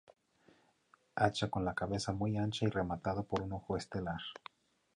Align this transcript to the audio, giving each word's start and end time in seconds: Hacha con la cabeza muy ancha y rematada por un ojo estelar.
Hacha 1.13 1.51
con 1.51 1.63
la 1.63 1.75
cabeza 1.75 2.11
muy 2.11 2.35
ancha 2.35 2.65
y 2.65 2.69
rematada 2.71 3.21
por 3.21 3.41
un 3.43 3.53
ojo 3.53 3.77
estelar. 3.77 4.17